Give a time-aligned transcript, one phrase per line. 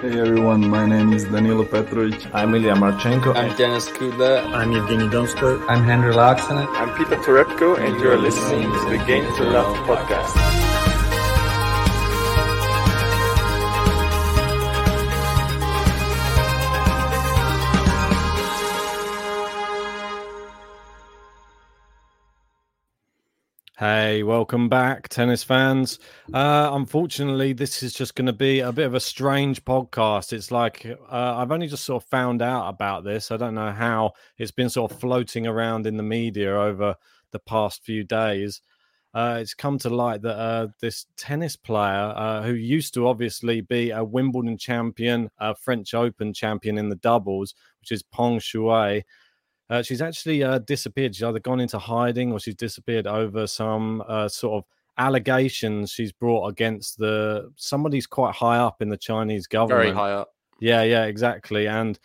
[0.00, 2.34] Hey everyone, my name is Danilo Petrovic.
[2.34, 3.36] I'm Ilya Marchenko.
[3.36, 4.42] I'm Denis Kudla.
[4.54, 5.62] I'm Evgeny Donskoy.
[5.68, 6.66] I'm Henry Laaksonen.
[6.80, 11.09] I'm Peter Torebko, and you're listening to the Game to Love podcast.
[23.80, 26.00] Hey, welcome back, tennis fans.
[26.34, 30.34] Uh, unfortunately, this is just going to be a bit of a strange podcast.
[30.34, 33.30] It's like uh, I've only just sort of found out about this.
[33.30, 36.94] I don't know how it's been sort of floating around in the media over
[37.30, 38.60] the past few days.
[39.14, 43.62] Uh, it's come to light that uh, this tennis player, uh, who used to obviously
[43.62, 49.04] be a Wimbledon champion, a French Open champion in the doubles, which is Peng Shuai,
[49.70, 51.14] uh, she's actually uh, disappeared.
[51.14, 54.64] She's either gone into hiding or she's disappeared over some uh, sort of
[54.98, 59.84] allegations she's brought against the somebody's quite high up in the Chinese government.
[59.84, 60.34] Very high up.
[60.58, 61.68] Yeah, yeah, exactly.
[61.68, 61.98] And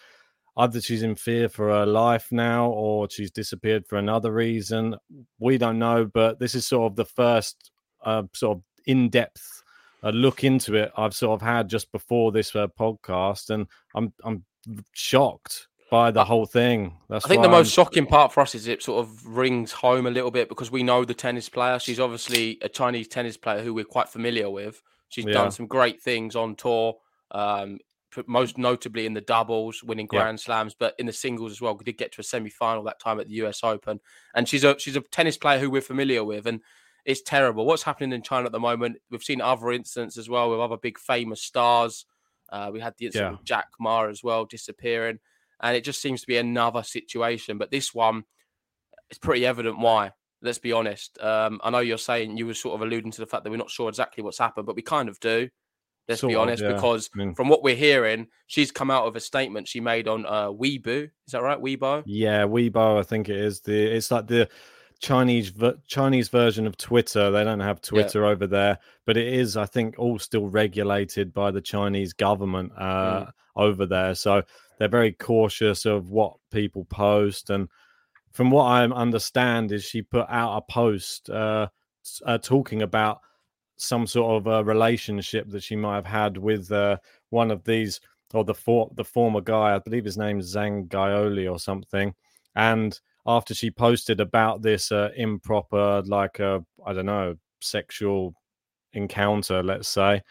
[0.58, 4.96] either she's in fear for her life now or she's disappeared for another reason.
[5.40, 7.72] We don't know, but this is sort of the first
[8.06, 9.64] uh, sort of in depth
[10.04, 13.66] uh, look into it I've sort of had just before this uh, podcast, and
[13.96, 14.46] I'm I'm
[14.94, 16.92] shocked by the whole thing.
[17.08, 17.86] That's I think the most I'm...
[17.86, 20.84] shocking part for us is it sort of rings home a little bit because we
[20.84, 21.80] know the tennis player.
[21.80, 24.82] She's obviously a Chinese tennis player who we're quite familiar with.
[25.08, 25.32] She's yeah.
[25.32, 26.98] done some great things on tour,
[27.32, 27.80] um,
[28.28, 30.44] most notably in the doubles, winning Grand yeah.
[30.44, 31.78] Slams, but in the singles as well.
[31.78, 34.02] We did get to a semi final that time at the US Open.
[34.34, 36.46] And she's a she's a tennis player who we're familiar with.
[36.46, 36.60] And
[37.06, 37.66] it's terrible.
[37.66, 38.98] What's happening in China at the moment?
[39.10, 42.06] We've seen other incidents as well with other big famous stars.
[42.50, 43.38] Uh, we had the incident yeah.
[43.38, 45.20] with Jack Ma as well disappearing
[45.66, 47.58] and it just seems to be another situation.
[47.58, 48.24] But this one,
[49.10, 50.12] it's pretty evident why.
[50.44, 51.20] Let's be honest.
[51.20, 53.58] Um, I know you're saying you were sort of alluding to the fact that we're
[53.58, 55.50] not sure exactly what's happened, but we kind of do.
[56.08, 56.76] Let's sort be honest, of, yeah.
[56.76, 60.08] because I mean, from what we're hearing, she's come out of a statement she made
[60.08, 61.06] on uh, Weibo.
[61.06, 62.04] Is that right, Weibo?
[62.06, 63.00] Yeah, Weibo.
[63.00, 63.74] I think it is the.
[63.74, 64.48] It's like the
[65.00, 65.52] Chinese
[65.88, 67.32] Chinese version of Twitter.
[67.32, 68.30] They don't have Twitter yeah.
[68.30, 68.78] over there,
[69.08, 73.32] but it is, I think, all still regulated by the Chinese government uh, mm.
[73.56, 74.14] over there.
[74.14, 74.44] So
[74.78, 77.50] they're very cautious of what people post.
[77.50, 77.70] And
[78.32, 81.68] from what i understand is she put out a post uh,
[82.26, 83.22] uh, talking about
[83.78, 86.98] some sort of a relationship that she might have had with uh,
[87.30, 88.00] one of these
[88.34, 89.76] or the for, the former guy.
[89.76, 92.14] I believe his name is zhang gaoli or something.
[92.56, 98.34] And after she posted about this uh, improper like a uh, i don't know sexual
[98.94, 100.22] encounter let's say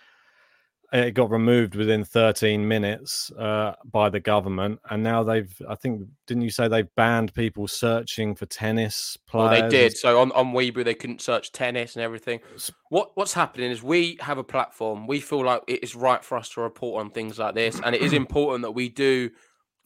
[0.95, 5.53] it got removed within 13 minutes uh, by the government, and now they've.
[5.69, 9.61] I think didn't you say they've banned people searching for tennis players?
[9.63, 9.97] Well, they did.
[9.97, 12.39] So on on Weibo, they couldn't search tennis and everything.
[12.91, 15.09] What what's happening is we have a platform.
[15.09, 17.95] We feel like it is right for us to report on things like this, and
[17.95, 19.31] it is important that we do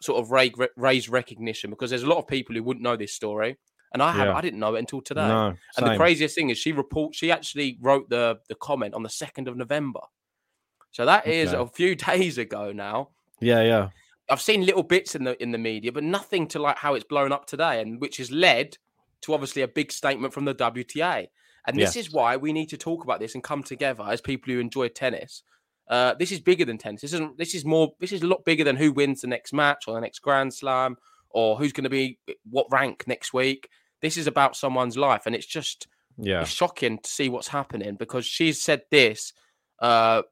[0.00, 3.14] sort of raise, raise recognition because there's a lot of people who wouldn't know this
[3.14, 3.56] story.
[3.92, 4.34] And I have, yeah.
[4.34, 5.26] I didn't know it until today.
[5.26, 9.02] No, and the craziest thing is she report she actually wrote the the comment on
[9.02, 10.00] the second of November.
[10.98, 11.42] So that okay.
[11.42, 13.10] is a few days ago now.
[13.38, 13.90] Yeah, yeah.
[14.28, 17.04] I've seen little bits in the in the media, but nothing to like how it's
[17.04, 18.76] blown up today, and which has led
[19.20, 21.28] to obviously a big statement from the WTA.
[21.68, 24.52] And this is why we need to talk about this and come together as people
[24.52, 25.44] who enjoy tennis.
[25.86, 27.02] Uh, this is bigger than tennis.
[27.02, 27.38] This isn't.
[27.38, 27.92] This is more.
[28.00, 30.52] This is a lot bigger than who wins the next match or the next Grand
[30.52, 30.96] Slam
[31.30, 32.18] or who's going to be
[32.50, 33.68] what rank next week.
[34.02, 35.86] This is about someone's life, and it's just
[36.16, 36.40] Yeah.
[36.40, 39.32] it's shocking to see what's happening because she's said this.
[39.78, 40.22] Uh,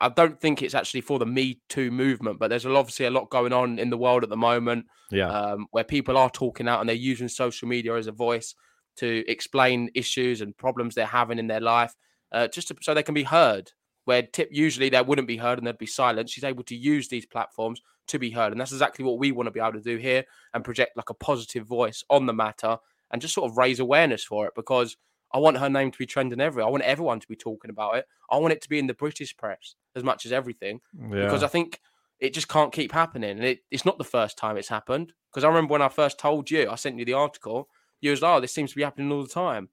[0.00, 3.30] I, don't think it's actually for the Me Too movement, but there's obviously a lot
[3.30, 5.28] going on in the world at the moment Yeah.
[5.28, 8.54] um, where people are talking out and they're using social media as a voice
[8.96, 11.94] to explain issues and problems they're having in their life,
[12.32, 13.72] uh, just to, so they can be heard.
[14.04, 16.30] Where tip usually they wouldn't be heard and they'd be silent.
[16.30, 19.48] She's able to use these platforms to be heard, and that's exactly what we want
[19.48, 20.24] to be able to do here
[20.54, 22.78] and project like a positive voice on the matter
[23.10, 24.96] and just sort of raise awareness for it because
[25.36, 26.66] I want her name to be trending everywhere.
[26.66, 28.06] I want everyone to be talking about it.
[28.30, 30.80] I want it to be in the British press as much as everything
[31.26, 31.82] because I think
[32.20, 33.32] it just can't keep happening.
[33.32, 35.12] And it, it's not the first time it's happened.
[35.30, 37.68] Because I remember when I first told you, I sent you the article,
[38.00, 39.68] you was like, oh, this seems to be happening all the time.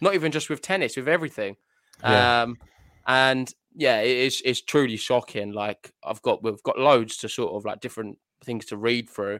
[0.00, 1.58] Not even just with tennis, with everything.
[2.02, 2.42] Yeah.
[2.42, 2.58] Um,
[3.06, 5.52] and yeah, it is it's truly shocking.
[5.52, 9.38] Like I've got we've got loads to sort of like different things to read through.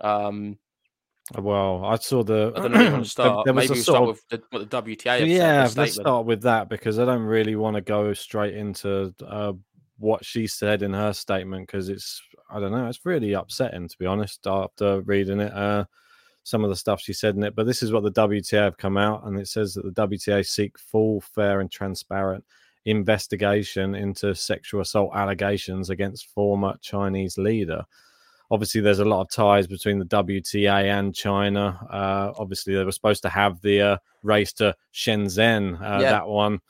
[0.00, 0.58] Um,
[1.38, 2.52] Well, I saw the.
[2.54, 3.44] I don't know want to start.
[3.46, 6.26] there Maybe a we'll sort start of- with the, what the WTA yeah, let's start
[6.26, 9.54] with that because I don't really want to go straight into uh,
[9.98, 13.98] what she said in her statement because it's I don't know, it's really upsetting to
[13.98, 15.52] be honest after reading it.
[15.52, 15.86] Uh,
[16.42, 18.76] some of the stuff she said in it, but this is what the WTA have
[18.76, 22.44] come out and it says that the WTA seek full, fair, and transparent
[22.84, 27.82] investigation into sexual assault allegations against former Chinese leader
[28.54, 31.78] obviously there's a lot of ties between the WTA and China.
[31.90, 36.10] Uh, obviously, they were supposed to have the uh, race to Shenzhen, uh, Yeah.
[36.12, 36.60] that one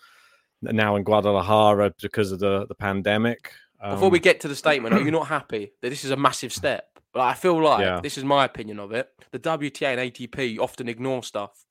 [0.63, 3.53] now in Guadalajara because of the, the pandemic.
[3.81, 6.17] Before we Um, get to the statement, are you not happy that this is a
[6.17, 6.89] massive step?
[7.15, 8.01] Like, I feel like Yeah.
[8.01, 9.11] this is my opinion of it.
[9.31, 11.65] The WTA and ATP often ignore stuff.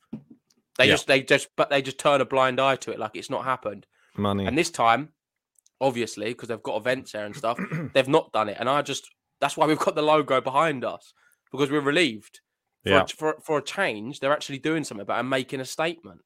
[0.77, 0.93] They Yeah.
[0.93, 3.43] just they just but they just turn a blind eye to it like it's not
[3.45, 3.85] happened.
[4.15, 5.09] money, And this time,
[5.81, 7.57] obviously, because they've got events there and stuff,
[7.93, 8.57] they've not done it.
[8.59, 9.09] And I just
[9.43, 11.13] that's why we've got the logo behind us
[11.51, 12.39] because we're relieved.
[12.83, 13.03] For, Yeah.
[13.03, 16.21] a, for for a change, they're actually doing something about it and making a statement.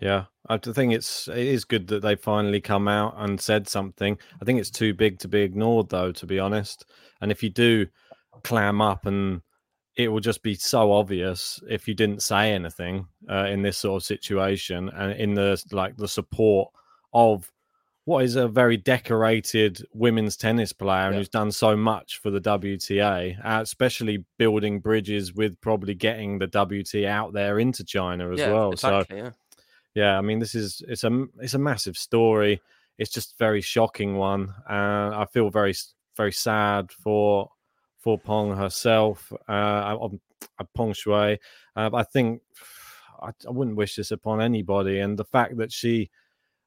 [0.00, 4.16] yeah, I think it's it is good that they finally come out and said something.
[4.40, 6.84] I think it's too big to be ignored, though, to be honest.
[7.20, 7.86] And if you do
[8.44, 9.42] clam up and
[9.96, 14.00] it will just be so obvious if you didn't say anything uh, in this sort
[14.00, 16.70] of situation and in the like the support
[17.12, 17.50] of
[18.08, 21.18] what is a very decorated women's tennis player and Yeah.
[21.18, 26.48] who's done so much for the WTA, uh, especially building bridges with probably getting the
[26.48, 28.72] WTA out there into China as yeah, well.
[28.72, 29.18] exactly.
[29.18, 29.30] So yeah.
[29.94, 32.62] yeah, I mean, this is it's a it's a massive story.
[32.96, 35.74] It's just a very shocking one, and I feel very
[36.16, 37.50] very sad for
[37.98, 39.30] for Pong herself.
[39.46, 39.98] Uh,
[40.74, 41.38] Pong Shui.
[41.76, 42.40] Uh, I think
[43.20, 46.10] I, I wouldn't wish this upon anybody, and the fact that she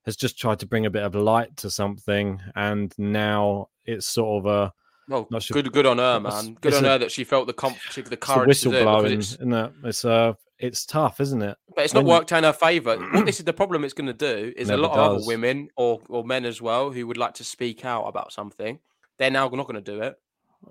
[0.05, 4.45] has just tried to bring a bit of light to something, and now it's sort
[4.45, 4.73] of a
[5.07, 6.57] Well, not sure- good good on her, man.
[6.61, 8.79] Good it's on her that she felt the comp- she, the it's courage whistle to
[8.79, 9.71] do it it's- isn't it?
[9.83, 11.57] It's uh, it's tough, isn't it?
[11.75, 12.97] But it's not When worked out in her favour.
[13.13, 15.69] what this is the problem it's going to do is a lot of other women
[15.75, 18.79] or or men as well who would like to speak out about something.
[19.17, 20.15] They're now not going to do it.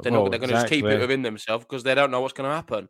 [0.00, 0.30] They're Well, not.
[0.30, 2.54] They're going to just keep it within themselves because they don't know what's going to
[2.54, 2.88] happen.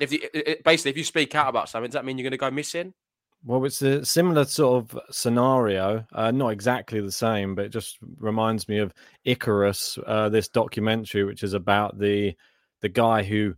[0.00, 2.32] If you, it- basically, if you speak out about something, does that mean you're going
[2.32, 2.94] to go missing?
[3.44, 7.98] Well, it's a similar sort of scenario, uh, not exactly the same, but it just
[8.18, 12.34] reminds me of Icarus, uh, this documentary, which is about the
[12.82, 13.54] the guy who,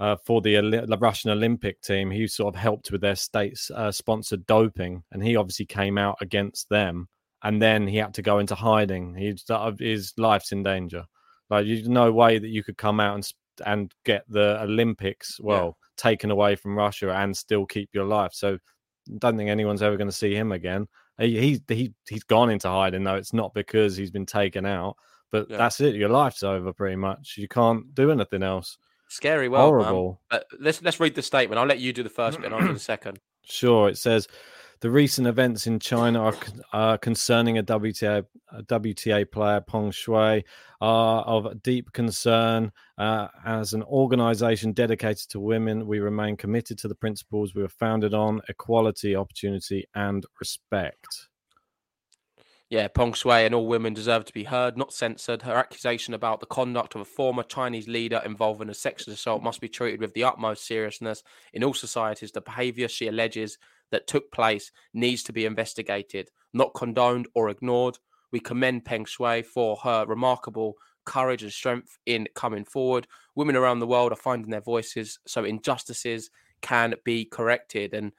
[0.00, 0.56] uh, for the,
[1.00, 5.36] Russian Olympic team, he sort of helped with their state's uh, sponsored doping, and he
[5.36, 7.08] obviously came out against them,
[7.42, 9.14] and then he had to go into hiding.
[9.16, 9.34] He
[9.80, 11.06] his life's in danger.
[11.50, 13.32] Like, there's no way that you could come out and
[13.66, 18.32] and get the Olympics well taken away from Russia and still keep your life.
[18.32, 18.58] So
[19.18, 20.86] don't think anyone's ever going to see him again.
[21.18, 23.14] He, he he he's gone into hiding though.
[23.16, 24.96] It's not because he's been taken out,
[25.30, 25.58] but Yeah.
[25.58, 25.94] that's it.
[25.94, 27.36] Your life's over pretty much.
[27.38, 28.78] You can't do anything else.
[29.08, 29.84] Scary world, man.
[29.84, 30.20] Horrible.
[30.30, 31.58] But let's let's read the statement.
[31.60, 33.20] I'll let you do the first bit, and I'll do the second.
[33.44, 34.26] Sure, it says
[34.84, 38.22] the recent events in China are, con- are concerning a WTA
[38.52, 40.44] a WTA player Peng Shuai
[40.82, 42.70] are of deep concern.
[42.98, 47.68] Uh, as an organization dedicated to women, we remain committed to the principles we were
[47.70, 51.28] founded on: equality, opportunity, and respect.
[52.68, 55.42] Yeah, Peng Shuai and all women deserve to be heard, not censored.
[55.42, 59.62] Her accusation about the conduct of a former Chinese leader involving a sexual assault must
[59.62, 61.22] be treated with the utmost seriousness.
[61.54, 63.58] In all societies, the behaviour she alleges
[63.94, 67.96] that took place needs to be investigated, not condoned or ignored.
[68.32, 70.74] We commend Peng Shuai for her remarkable
[71.04, 73.06] courage and strength in coming forward.
[73.36, 77.94] Women around the world are finding their voices so injustices can be corrected.
[77.94, 78.12] And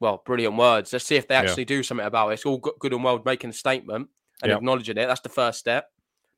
[0.00, 0.92] well, brilliant words.
[0.92, 1.76] Let's see if they actually yeah.
[1.76, 2.34] do something about it.
[2.34, 4.08] It's all good and well making a statement
[4.42, 4.58] and yep.
[4.58, 5.06] acknowledging it.
[5.06, 5.86] That's the first step.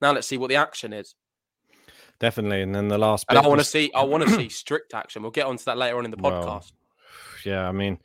[0.00, 1.14] Now let's see what the action is.
[2.18, 3.25] Definitely, and then the last.
[3.28, 3.90] And I want to see.
[3.94, 5.22] I want to see strict action.
[5.22, 6.44] We'll get onto that later on in the podcast.
[6.44, 6.64] Well,
[7.44, 7.99] yeah, I mean,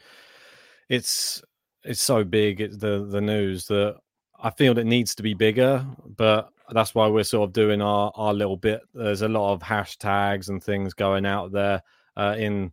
[0.90, 1.42] it's
[1.84, 2.62] it's so big.
[2.62, 3.98] It's the the news that
[4.40, 8.12] I feel it needs to be bigger, but that's why we're sort of doing our
[8.16, 8.82] our little bit.
[8.94, 11.82] There's a lot of hashtags and things going out there
[12.16, 12.72] uh, in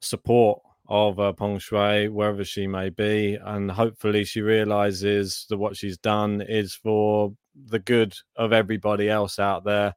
[0.00, 5.98] support of uh, Shuai, wherever she may be, and hopefully she realizes that what she's
[5.98, 7.32] done is for
[7.66, 9.94] the good of everybody else out there.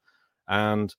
[0.48, 0.94] And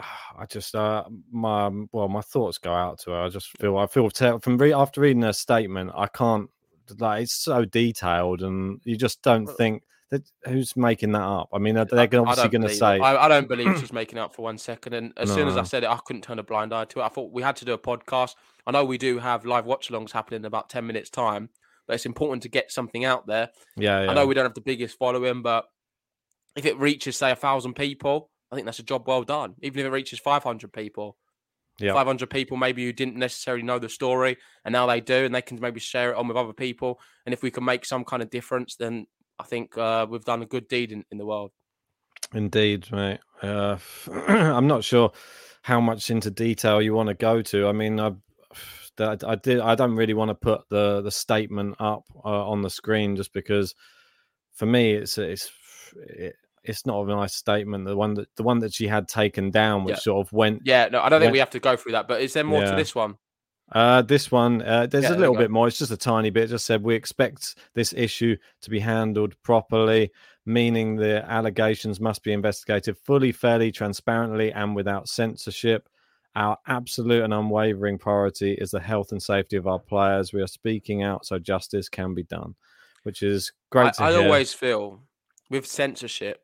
[0.38, 3.22] I just, uh, my well, my thoughts go out to her.
[3.22, 6.48] I just feel, I feel from re- after reading her statement, I can't
[6.98, 11.48] like it's so detailed, and you just don't think that who's making that up.
[11.52, 12.98] I mean, they're obviously going to say.
[12.98, 14.92] I, I, don't believe she's making it up for one second.
[14.92, 15.36] And as no.
[15.36, 17.02] soon as I said it, I couldn't turn a blind eye to it.
[17.04, 18.34] I thought we had to do a podcast.
[18.66, 21.48] I know we do have live watch-alongs happening in about ten minutes time,
[21.86, 23.50] but it's important to get something out there.
[23.76, 24.10] Yeah, yeah.
[24.10, 25.66] I know we don't have the biggest following, but
[26.56, 29.54] if it reaches say a thousand people, I think that's a job well done.
[29.62, 31.16] Even if it reaches five hundred people,
[31.80, 31.94] yeah.
[31.94, 35.42] 500 people maybe who didn't necessarily know the story and now they do and they
[35.42, 38.22] can maybe share it on with other people and if we can make some kind
[38.22, 39.06] of difference then
[39.38, 41.50] i think uh, we've done a good deed in, in the world
[42.34, 43.78] indeed mate uh,
[44.28, 45.10] i'm not sure
[45.62, 48.12] how much into detail you want to go to i mean i
[48.98, 49.60] I did.
[49.60, 53.32] I don't really want to put the the statement up uh, on the screen just
[53.32, 53.74] because,
[54.52, 55.50] for me, it's it's
[55.96, 57.86] it, it's not a nice statement.
[57.86, 60.00] The one that the one that she had taken down, which yeah.
[60.00, 60.62] sort of went.
[60.64, 62.08] Yeah, no, I don't went, think we have to go through that.
[62.08, 62.70] But is there more yeah.
[62.70, 63.16] to this one?
[63.72, 65.68] Uh, this one, uh, there's yeah, a little bit more.
[65.68, 66.44] It's just a tiny bit.
[66.44, 70.10] It just said we expect this issue to be handled properly,
[70.44, 75.88] meaning the allegations must be investigated fully, fairly, transparently, and without censorship.
[76.34, 80.32] Our absolute and unwavering priority is the health and safety of our players.
[80.32, 82.56] We are speaking out so justice can be done,
[83.04, 84.00] which is great.
[84.00, 85.00] I, I always feel
[85.48, 86.42] with censorship,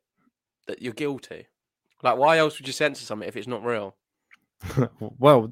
[0.66, 1.46] that you're guilty.
[2.02, 3.96] Like, why else would you censor something if it's not real?
[5.18, 5.50] well,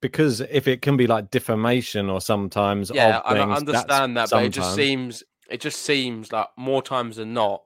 [0.00, 4.50] because if it can be like defamation or sometimes, yeah, I understand that, but it
[4.50, 7.62] just seems it just seems like more times than not,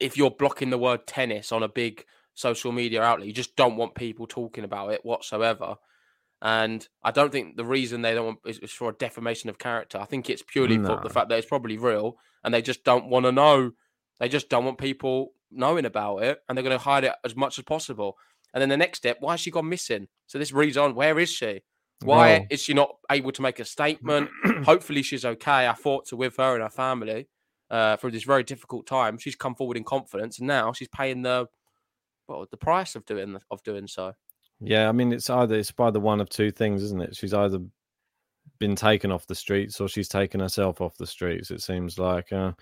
[0.00, 2.04] if you're blocking the word tennis on a big
[2.34, 5.76] social media outlet, you just don't want people talking about it whatsoever.
[6.42, 9.58] And I don't think the reason they don't want is, is for a defamation of
[9.58, 9.98] character.
[9.98, 10.88] I think it's purely no.
[10.96, 13.72] for the fact that it's probably real, and they just don't want to know.
[14.20, 17.36] They just don't want people knowing about it and they're going to hide it as
[17.36, 18.16] much as possible.
[18.52, 20.08] And then the next step, why has she gone missing?
[20.26, 21.62] So this reads on, where is she?
[22.02, 24.28] Why is she not able to make a statement?
[24.64, 25.66] Hopefully she's okay.
[25.66, 27.28] Our thoughts are with her and her family
[27.70, 29.18] uh, through this very difficult time.
[29.18, 31.46] She's come forward in confidence and now she's paying the
[32.28, 34.12] well, the price of doing of doing so.
[34.60, 37.16] Yeah, I mean it's either it's by the one of two things, isn't it?
[37.16, 37.58] She's either
[38.58, 41.50] been taken off the streets or she's taken herself off the streets.
[41.50, 42.32] It seems like.
[42.32, 42.52] Uh,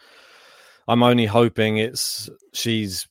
[0.89, 3.07] I'm only hoping it's she's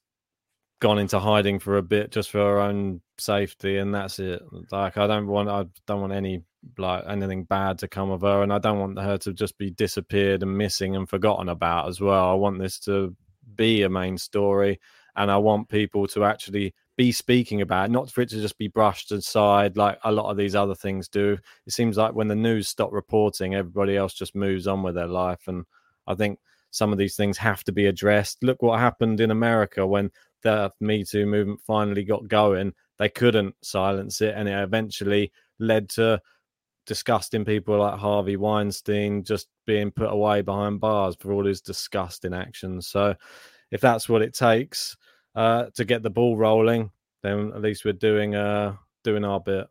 [0.82, 4.42] gone into hiding for a bit just for her own safety, and that's it.
[4.72, 6.44] Like I don't want I don't want any
[6.78, 9.72] like anything bad to come of her, and I don't want her to just be
[9.72, 12.30] disappeared and missing and forgotten about as well.
[12.30, 13.16] I want this to
[13.56, 14.80] be a main story,
[15.16, 18.58] and I want people to actually be speaking about it, not for it to just
[18.58, 21.38] be brushed aside like a lot of these other things do.
[21.66, 25.08] It seems like when the news stop reporting, everybody else just moves on with their
[25.08, 25.66] life, and
[26.08, 26.40] I think
[26.72, 28.44] some of these things have to be addressed.
[28.44, 30.10] Look what happened in America when
[30.42, 32.74] the Me Too movement finally got going.
[32.98, 36.22] They couldn't silence it, and it eventually led to
[36.88, 42.34] disgusting people like Harvey Weinstein just being put away behind bars for all his disgusting
[42.34, 42.88] actions.
[42.88, 43.16] So,
[43.70, 44.98] if that's what it takes
[45.36, 46.92] uh, to get the ball rolling,
[47.24, 49.68] then at least we're doing uh, doing our bit.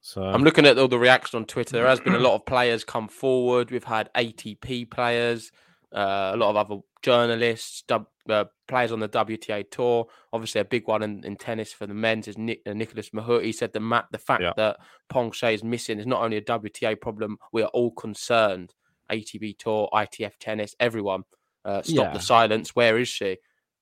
[0.00, 1.72] So I'm looking at all the reaction on Twitter.
[1.72, 3.70] There has been a lot of players come forward.
[3.70, 5.50] We've had ATP players
[5.94, 7.84] uh, a lot of other journalists,
[8.28, 10.06] uh, players on the WTA tour.
[10.32, 13.44] Obviously, a big one in, in tennis for the men's is Nick, uh, Nicolas Mahut.
[13.44, 14.52] He said the mat, the fact yeah.
[14.56, 17.38] that Peng Shuai is missing is not only a WTA problem.
[17.52, 18.74] We are all concerned.
[19.10, 21.24] ATP tour, ITF tennis, everyone,
[21.64, 22.12] uh, stop yeah.
[22.12, 22.74] the silence.
[22.74, 23.36] Where is she?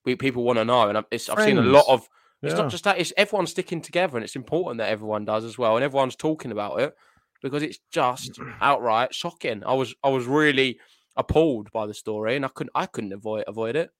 [0.04, 2.08] We people want to know, and I've seen a lot of.
[2.42, 2.62] It's yeah.
[2.62, 5.76] not just that; it's everyone sticking together, and it's important that everyone does as well,
[5.76, 6.94] and everyone's talking about it
[7.40, 9.62] because it's just outright shocking.
[9.64, 10.80] I was, I was really
[11.16, 13.90] appalled by the story, and I couldn't I couldn't avoid avoid it.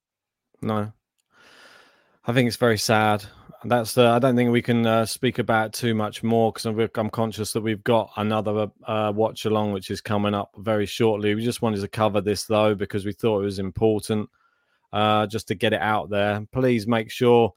[0.61, 0.93] No,
[2.25, 3.25] I think it's very sad.
[3.65, 4.07] That's the.
[4.07, 7.53] I don't think we can uh, speak about too much more because I'm, I'm, conscious
[7.53, 11.35] that we've got another uh, watch along which is coming up very shortly.
[11.35, 14.29] We just wanted to cover this though because we thought it was important
[14.93, 16.45] uh, just to get it out there.
[16.51, 17.53] Please make sure,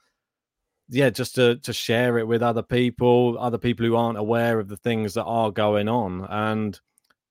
[0.89, 4.67] yeah, just to to share it with other people, other people who aren't aware of
[4.67, 6.79] the things that are going on and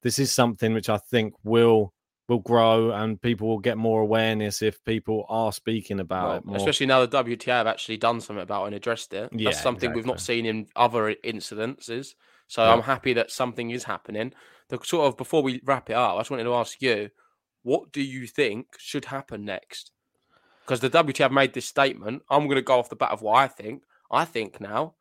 [0.04, 1.93] this is something which I think will
[2.28, 6.45] will grow and people will get more awareness if people are speaking about Well, it
[6.47, 6.57] more.
[6.57, 9.31] especially now the WTA have actually done something about it and addressed it.
[9.33, 12.14] Yeah, That's something we've not seen in other incidences.
[12.49, 12.73] So Yeah.
[12.73, 14.33] I'm happy that something is happening.
[14.69, 17.11] The sort of before we wrap it up, I just wanted to ask you,
[17.62, 19.90] what do you think should happen next?
[20.64, 22.23] Because the WTA have made this statement.
[22.31, 23.83] I'm going to go off the bat of what I think.
[24.11, 24.95] I think now,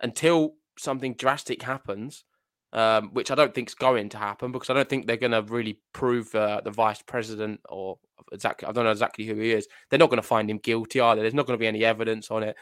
[0.00, 2.24] until something drastic happens,
[2.74, 5.32] um, which I don't think is going to happen because I don't think they're going
[5.32, 7.98] to really prove uh, the vice president or
[8.32, 9.68] exactly, I don't know exactly who he is.
[9.88, 11.22] They're not going to find him guilty either.
[11.22, 12.56] There's not going to be any evidence on it.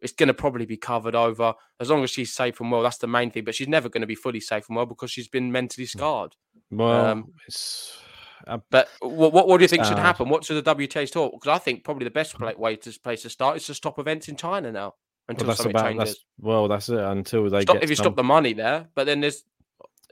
[0.00, 2.82] It's going to probably be covered over as long as she's safe and well.
[2.82, 3.44] That's the main thing.
[3.44, 6.34] But she's never going to be fully safe and well because she's been mentally scarred.
[6.70, 7.98] well, um, it's
[8.46, 10.30] uh, But what, what, what do you think should happen?
[10.30, 11.32] What should the WTA's talk?
[11.32, 13.98] Because I think probably the best pla- way to place to start is to stop
[13.98, 14.94] events in China now
[15.28, 16.08] until well, that's something about changes.
[16.08, 19.20] that's well, that's it until they Stop, if you stop the money there, but then
[19.20, 19.44] there's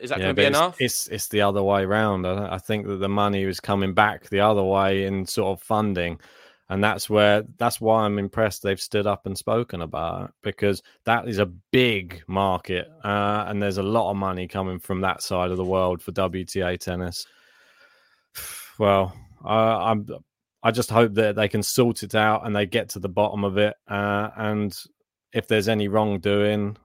[0.00, 0.76] is that Yeah, going to be enough?
[0.80, 2.26] It's, it's the other way round.
[2.26, 5.64] I, I think that the money is coming back the other way in sort of
[5.64, 6.20] funding,
[6.68, 10.82] and that's where that's why I'm impressed they've stood up and spoken about it because
[11.04, 15.22] that is a big market, uh, and there's a lot of money coming from that
[15.22, 17.26] side of the world for WTA tennis.
[18.78, 19.12] Well,
[19.44, 20.06] uh, I'm.
[20.62, 23.42] I just hope that they can sort it out and they get to the bottom
[23.42, 23.74] of it.
[23.88, 24.72] Uh, and
[25.32, 26.76] if there's any wrongdoing,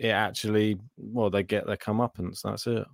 [0.00, 2.42] it actually well they get their comeuppance.
[2.42, 2.86] That's it.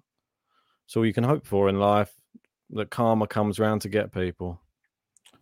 [0.95, 2.13] All you can hope for in life.
[2.71, 4.61] That karma comes round to get people.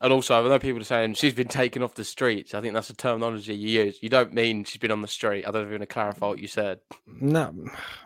[0.01, 2.53] And also, I know people are saying she's been taken off the streets.
[2.53, 3.99] I think that's the terminology you use.
[4.03, 5.47] You don't mean she's been on the street.
[5.47, 6.81] I don't you're going to clarify what you said.
[7.07, 7.55] No,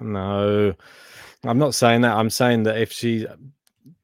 [0.00, 0.74] no,
[1.42, 2.16] I'm not saying that.
[2.16, 3.26] I'm saying that if she,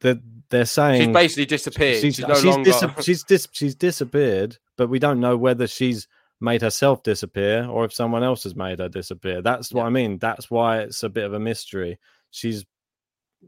[0.00, 2.00] that they're saying She's basically disappeared.
[2.00, 2.72] She's, no she's, longer.
[2.72, 6.08] dis- she's dis- she's disappeared, but we don't know whether she's
[6.40, 9.40] made herself disappear or if someone else has made her disappear.
[9.42, 10.18] That's what I mean.
[10.18, 11.98] That's why it's a bit of a mystery.
[12.30, 12.64] She's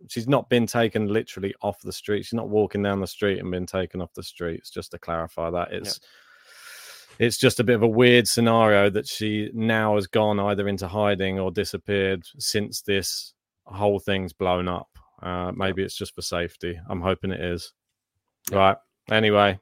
[0.08, 2.24] she's not been taken literally off the street.
[2.24, 4.70] She's not walking down the street and been taken off the streets.
[4.70, 6.00] Just to clarify that it's
[7.18, 10.86] it's just a bit of a weird scenario that she now has gone either into
[10.86, 13.32] hiding or disappeared since this
[13.64, 14.88] whole thing's blown up.
[15.22, 16.78] Uh, maybe it's just for safety.
[16.88, 17.72] I'm hoping it is.
[18.52, 18.76] Right.
[19.10, 19.58] Anyway,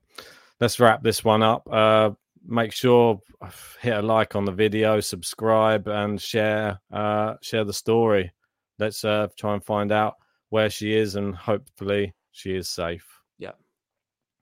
[0.61, 1.69] let's wrap this one up.
[1.71, 2.11] Uh,
[2.47, 3.21] make sure
[3.81, 8.33] hit a like on the video, subscribe, and share uh, share the story.
[8.79, 10.15] Let's uh, try and find out
[10.51, 13.07] where she is, and hopefully she is safe.
[13.39, 13.53] Yeah.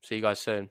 [0.04, 0.70] See you guys soon.